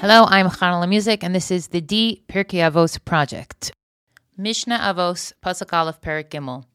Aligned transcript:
Hello, 0.00 0.26
I'm 0.28 0.48
Chanala 0.48 0.88
Music, 0.88 1.24
and 1.24 1.34
this 1.34 1.50
is 1.50 1.66
the 1.66 1.80
Dee 1.80 2.22
Pirkei 2.28 2.60
Avos 2.60 3.04
project. 3.04 3.72
Mishnah 4.36 4.78
Avos, 4.78 5.32
Pasuk 5.44 5.72
Aleph, 5.72 6.00
Perik 6.00 6.28
Gimel. 6.28 6.66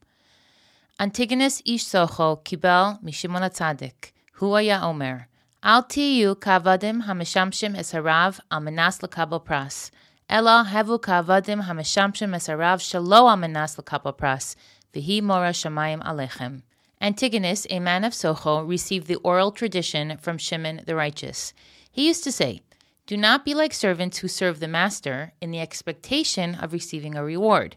Antigonus 1.00 1.62
ish 1.64 1.86
socho 1.86 2.44
kibel 2.44 3.02
mishimon 3.02 3.40
atzadik, 3.40 4.12
hu 4.32 4.54
omer, 4.54 5.28
al 5.62 5.84
tiyu 5.84 6.36
kavadim 6.36 7.04
hamishamshim 7.04 7.74
es 7.78 7.92
harav 7.92 8.40
al 8.50 8.60
menas 8.60 8.98
lekabel 8.98 9.42
pras, 9.42 9.90
ela 10.28 10.66
hevu 10.68 11.00
kavadim 11.00 11.64
hamishamshim 11.64 12.34
es 12.36 12.48
harav 12.48 12.78
shalo 12.78 13.30
al 13.30 13.38
menas 13.38 13.76
lekabel 13.76 14.14
pras, 14.14 14.54
vihi 14.92 15.22
mora 15.22 15.52
shamayim 15.52 16.04
alechem. 16.04 16.60
Antigonus, 17.00 17.66
a 17.70 17.80
man 17.80 18.04
of 18.04 18.12
Socho, 18.12 18.68
received 18.68 19.06
the 19.06 19.16
oral 19.16 19.50
tradition 19.50 20.18
from 20.18 20.36
Shimon 20.36 20.82
the 20.84 20.94
righteous. 20.94 21.54
He 21.90 22.06
used 22.06 22.22
to 22.24 22.30
say, 22.30 22.60
do 23.06 23.16
not 23.16 23.44
be 23.44 23.52
like 23.52 23.74
servants 23.74 24.18
who 24.18 24.28
serve 24.28 24.60
the 24.60 24.68
master 24.68 25.32
in 25.40 25.50
the 25.50 25.60
expectation 25.60 26.54
of 26.54 26.72
receiving 26.72 27.14
a 27.14 27.24
reward, 27.24 27.76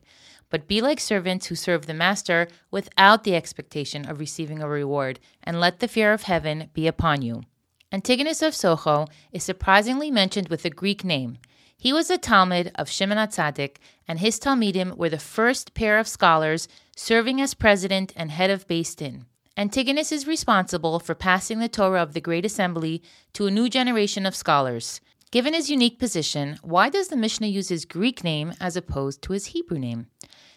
but 0.49 0.67
be 0.67 0.79
like 0.79 0.99
servants 0.99 1.47
who 1.47 1.55
serve 1.55 1.85
the 1.85 1.93
master 1.93 2.47
without 2.71 3.23
the 3.23 3.35
expectation 3.35 4.07
of 4.07 4.19
receiving 4.19 4.61
a 4.61 4.69
reward, 4.69 5.19
and 5.43 5.59
let 5.59 5.79
the 5.79 5.87
fear 5.87 6.13
of 6.13 6.23
heaven 6.23 6.69
be 6.73 6.87
upon 6.87 7.21
you. 7.21 7.43
Antigonus 7.91 8.41
of 8.41 8.53
Socho 8.53 9.07
is 9.31 9.43
surprisingly 9.43 10.09
mentioned 10.09 10.47
with 10.47 10.63
a 10.63 10.69
Greek 10.69 11.03
name. 11.03 11.37
He 11.77 11.91
was 11.91 12.09
a 12.09 12.17
Talmid 12.17 12.71
of 12.75 12.89
Shimon 12.89 13.17
HaTzadik, 13.17 13.77
and 14.07 14.19
his 14.19 14.39
Talmidim 14.39 14.95
were 14.95 15.09
the 15.09 15.19
first 15.19 15.73
pair 15.73 15.99
of 15.99 16.07
scholars 16.07 16.67
serving 16.95 17.41
as 17.41 17.53
president 17.53 18.13
and 18.15 18.31
head 18.31 18.49
of 18.49 18.67
Beis 18.67 18.95
Din. 18.95 19.25
Antigonus 19.57 20.11
is 20.11 20.27
responsible 20.27 20.99
for 20.99 21.15
passing 21.15 21.59
the 21.59 21.67
Torah 21.67 22.01
of 22.01 22.13
the 22.13 22.21
Great 22.21 22.45
Assembly 22.45 23.01
to 23.33 23.47
a 23.47 23.51
new 23.51 23.67
generation 23.69 24.25
of 24.25 24.35
scholars. 24.35 25.01
Given 25.29 25.53
his 25.53 25.69
unique 25.69 25.99
position, 25.99 26.57
why 26.61 26.87
does 26.87 27.09
the 27.09 27.17
Mishnah 27.17 27.47
use 27.47 27.67
his 27.67 27.83
Greek 27.83 28.23
name 28.23 28.53
as 28.61 28.77
opposed 28.77 29.21
to 29.23 29.33
his 29.33 29.47
Hebrew 29.47 29.77
name? 29.77 30.07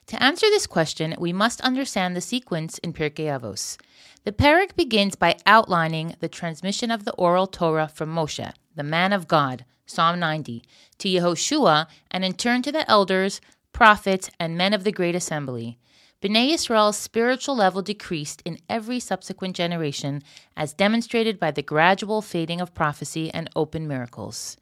To 0.06 0.22
answer 0.22 0.46
this 0.46 0.68
question, 0.68 1.16
we 1.18 1.32
must 1.32 1.60
understand 1.62 2.14
the 2.14 2.20
sequence 2.20 2.78
in 2.78 2.92
Pirkei 2.92 3.26
Avos. 3.26 3.76
The 4.24 4.32
parak 4.32 4.76
begins 4.76 5.16
by 5.16 5.38
outlining 5.44 6.14
the 6.20 6.28
transmission 6.28 6.92
of 6.92 7.04
the 7.04 7.14
oral 7.14 7.48
Torah 7.48 7.88
from 7.88 8.14
Moshe, 8.14 8.52
the 8.76 8.84
man 8.84 9.12
of 9.12 9.26
God, 9.26 9.64
Psalm 9.86 10.20
90, 10.20 10.62
to 10.98 11.08
Yehoshua, 11.08 11.88
and 12.12 12.24
in 12.24 12.34
turn 12.34 12.62
to 12.62 12.70
the 12.70 12.88
elders, 12.88 13.40
prophets, 13.72 14.30
and 14.38 14.56
men 14.56 14.72
of 14.72 14.84
the 14.84 14.92
great 14.92 15.16
assembly. 15.16 15.78
Bnei 16.22 16.50
Yisrael's 16.52 16.98
spiritual 16.98 17.56
level 17.56 17.80
decreased 17.80 18.42
in 18.44 18.58
every 18.68 19.00
subsequent 19.00 19.56
generation, 19.56 20.22
as 20.54 20.74
demonstrated 20.74 21.40
by 21.40 21.50
the 21.50 21.62
gradual 21.62 22.20
fading 22.20 22.60
of 22.60 22.74
prophecy 22.74 23.30
and 23.32 23.48
open 23.56 23.88
miracles. 23.88 24.58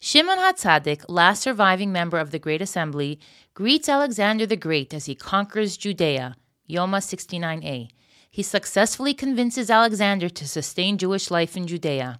Shimon 0.00 0.38
HaTzadik, 0.38 1.04
last 1.06 1.42
surviving 1.42 1.92
member 1.92 2.16
of 2.18 2.30
the 2.30 2.38
Great 2.38 2.62
Assembly, 2.62 3.20
greets 3.52 3.88
Alexander 3.88 4.46
the 4.46 4.56
Great 4.56 4.94
as 4.94 5.04
he 5.04 5.14
conquers 5.14 5.76
Judea, 5.76 6.36
Yoma 6.68 7.00
69a. 7.00 7.90
He 8.30 8.42
successfully 8.42 9.12
convinces 9.12 9.68
Alexander 9.68 10.30
to 10.30 10.48
sustain 10.48 10.96
Jewish 10.96 11.30
life 11.30 11.54
in 11.54 11.66
Judea. 11.66 12.18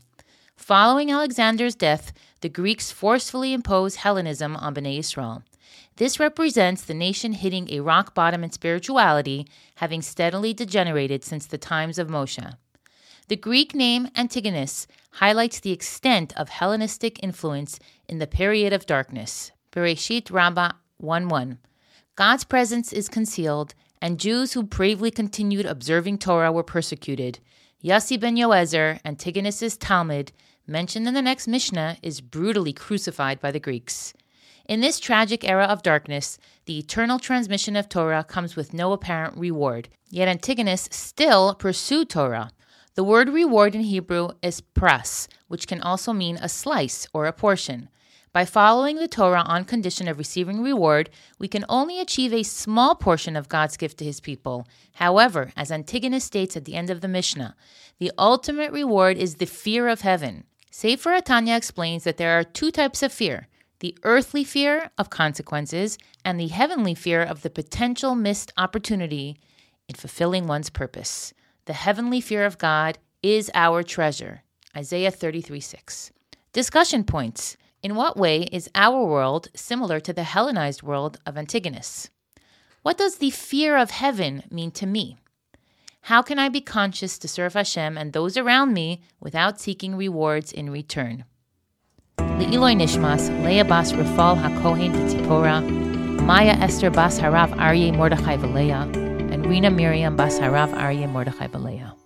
Following 0.56 1.10
Alexander's 1.10 1.74
death, 1.74 2.12
the 2.42 2.50
Greeks 2.50 2.92
forcefully 2.92 3.54
impose 3.54 3.96
Hellenism 3.96 4.56
on 4.56 4.74
Bnei 4.74 4.98
Israel. 4.98 5.42
This 5.96 6.18
represents 6.18 6.82
the 6.82 6.94
nation 6.94 7.32
hitting 7.32 7.70
a 7.70 7.80
rock 7.80 8.14
bottom 8.14 8.42
in 8.42 8.50
spirituality, 8.50 9.46
having 9.76 10.02
steadily 10.02 10.52
degenerated 10.52 11.22
since 11.22 11.46
the 11.46 11.58
times 11.58 11.98
of 11.98 12.08
Moshe. 12.08 12.56
The 13.28 13.36
Greek 13.36 13.74
name 13.74 14.08
Antigonus 14.16 14.86
highlights 15.12 15.60
the 15.60 15.72
extent 15.72 16.32
of 16.36 16.48
Hellenistic 16.48 17.22
influence 17.22 17.78
in 18.08 18.18
the 18.18 18.26
period 18.26 18.72
of 18.72 18.86
darkness. 18.86 19.52
Bereshit 19.72 20.30
Rabbah 20.30 20.72
1 20.98 21.58
God's 22.16 22.44
presence 22.44 22.92
is 22.92 23.08
concealed, 23.08 23.74
and 24.02 24.20
Jews 24.20 24.52
who 24.52 24.62
bravely 24.62 25.10
continued 25.10 25.66
observing 25.66 26.18
Torah 26.18 26.52
were 26.52 26.62
persecuted. 26.62 27.38
Yossi 27.82 28.18
ben 28.18 28.36
Yoezer, 28.36 29.00
Antigonus's 29.04 29.76
Talmid, 29.76 30.30
mentioned 30.66 31.08
in 31.08 31.14
the 31.14 31.22
next 31.22 31.48
Mishnah, 31.48 31.96
is 32.02 32.20
brutally 32.20 32.72
crucified 32.72 33.40
by 33.40 33.50
the 33.50 33.60
Greeks. 33.60 34.14
In 34.66 34.80
this 34.80 34.98
tragic 34.98 35.46
era 35.46 35.64
of 35.64 35.82
darkness, 35.82 36.38
the 36.64 36.78
eternal 36.78 37.18
transmission 37.18 37.76
of 37.76 37.86
Torah 37.86 38.24
comes 38.24 38.56
with 38.56 38.72
no 38.72 38.92
apparent 38.92 39.36
reward. 39.36 39.90
Yet 40.08 40.26
Antigonus 40.26 40.88
still 40.90 41.54
pursued 41.54 42.08
Torah. 42.08 42.50
The 42.94 43.04
word 43.04 43.28
reward 43.28 43.74
in 43.74 43.82
Hebrew 43.82 44.30
is 44.40 44.62
pras, 44.62 45.28
which 45.48 45.66
can 45.66 45.82
also 45.82 46.14
mean 46.14 46.36
a 46.36 46.48
slice 46.48 47.06
or 47.12 47.26
a 47.26 47.32
portion. 47.32 47.90
By 48.32 48.46
following 48.46 48.96
the 48.96 49.06
Torah 49.06 49.42
on 49.42 49.66
condition 49.66 50.08
of 50.08 50.16
receiving 50.16 50.62
reward, 50.62 51.10
we 51.38 51.46
can 51.46 51.66
only 51.68 52.00
achieve 52.00 52.32
a 52.32 52.42
small 52.42 52.94
portion 52.94 53.36
of 53.36 53.50
God's 53.50 53.76
gift 53.76 53.98
to 53.98 54.04
his 54.04 54.20
people. 54.20 54.66
However, 54.94 55.52
as 55.56 55.70
Antigonus 55.70 56.24
states 56.24 56.56
at 56.56 56.64
the 56.64 56.74
end 56.74 56.88
of 56.88 57.02
the 57.02 57.08
Mishnah, 57.08 57.54
the 57.98 58.12
ultimate 58.16 58.72
reward 58.72 59.18
is 59.18 59.34
the 59.34 59.46
fear 59.46 59.88
of 59.88 60.00
heaven. 60.00 60.44
Sefer 60.70 61.10
HaTanya 61.10 61.54
explains 61.56 62.04
that 62.04 62.16
there 62.16 62.38
are 62.38 62.42
two 62.42 62.70
types 62.70 63.02
of 63.02 63.12
fear 63.12 63.48
the 63.84 63.98
earthly 64.02 64.44
fear 64.44 64.90
of 64.96 65.10
consequences, 65.10 65.98
and 66.24 66.40
the 66.40 66.48
heavenly 66.48 66.94
fear 66.94 67.20
of 67.20 67.42
the 67.42 67.50
potential 67.50 68.14
missed 68.14 68.50
opportunity 68.56 69.36
in 69.90 69.94
fulfilling 69.94 70.46
one's 70.46 70.70
purpose. 70.70 71.34
The 71.66 71.74
heavenly 71.74 72.22
fear 72.22 72.46
of 72.46 72.56
God 72.56 72.96
is 73.22 73.50
our 73.52 73.82
treasure. 73.82 74.42
Isaiah 74.74 75.10
33 75.10 75.60
6. 75.60 76.12
Discussion 76.54 77.04
points. 77.04 77.58
In 77.82 77.94
what 77.94 78.16
way 78.16 78.44
is 78.44 78.70
our 78.74 79.04
world 79.04 79.48
similar 79.54 80.00
to 80.00 80.14
the 80.14 80.22
Hellenized 80.22 80.82
world 80.82 81.18
of 81.26 81.36
Antigonus? 81.36 82.08
What 82.80 82.96
does 82.96 83.16
the 83.16 83.28
fear 83.28 83.76
of 83.76 83.90
heaven 83.90 84.44
mean 84.50 84.70
to 84.70 84.86
me? 84.86 85.18
How 86.08 86.22
can 86.22 86.38
I 86.38 86.48
be 86.48 86.62
conscious 86.62 87.18
to 87.18 87.28
serve 87.28 87.52
Hashem 87.52 87.98
and 87.98 88.14
those 88.14 88.38
around 88.38 88.72
me 88.72 89.02
without 89.20 89.60
seeking 89.60 89.94
rewards 89.94 90.52
in 90.52 90.70
return? 90.70 91.26
Le'iloi 92.38 92.74
Nishmas, 92.74 93.30
Leah 93.44 93.64
Bas 93.64 93.92
Rafal 93.92 94.36
HaKohen 94.36 94.92
Tzipora, 95.08 95.62
Maya 96.22 96.52
Esther 96.60 96.90
Bas 96.90 97.18
Harav 97.18 97.50
Aryeh 97.56 97.94
Mordechai 97.94 98.36
Valeah, 98.36 98.82
and 99.32 99.46
Rina 99.46 99.70
Miriam 99.70 100.16
Bas 100.16 100.38
Harav 100.38 100.72
Aryeh 100.74 101.08
Mordechai 101.08 101.46
Valeah. 101.46 102.03